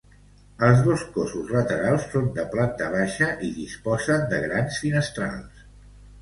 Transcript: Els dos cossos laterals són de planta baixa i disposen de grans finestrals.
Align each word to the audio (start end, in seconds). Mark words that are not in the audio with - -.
Els 0.67 0.79
dos 0.85 1.01
cossos 1.17 1.51
laterals 1.55 2.07
són 2.13 2.25
de 2.37 2.45
planta 2.55 2.87
baixa 2.95 3.29
i 3.49 3.51
disposen 3.59 4.27
de 4.33 4.41
grans 4.49 4.81
finestrals. 4.87 5.63